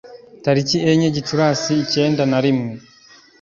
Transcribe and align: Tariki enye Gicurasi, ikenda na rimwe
Tariki 0.43 0.77
enye 0.91 1.07
Gicurasi, 1.15 1.73
ikenda 1.83 2.23
na 2.31 2.39
rimwe 2.43 2.71